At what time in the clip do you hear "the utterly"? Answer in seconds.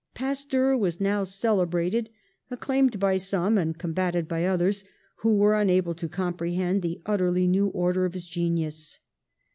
6.81-7.45